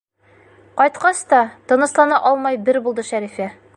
[0.79, 1.41] Ҡайтҡас та,
[1.73, 3.53] тыныслана алмай бер булды Шәрифә.